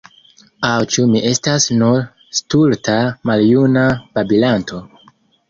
Aŭ 0.69 0.77
ĉu 0.95 1.03
mi 1.11 1.19
estas 1.31 1.67
nur 1.81 1.99
stulta 2.39 2.97
maljuna 3.33 3.85
babilanto? 4.19 4.83